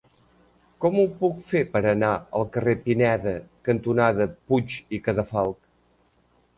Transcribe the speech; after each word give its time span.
Com 0.85 0.95
ho 1.01 1.05
puc 1.19 1.43
fer 1.49 1.61
per 1.75 1.83
anar 1.91 2.09
al 2.41 2.49
carrer 2.57 2.75
Pineda 2.87 3.37
cantonada 3.71 4.31
Puig 4.41 4.83
i 4.99 5.05
Cadafalch? 5.09 5.67